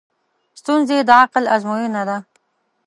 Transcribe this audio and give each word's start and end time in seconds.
ستونزې 0.59 0.97
د 1.07 1.09
عقل 1.21 1.43
ازموینه 1.55 2.01
ده. 2.09 2.17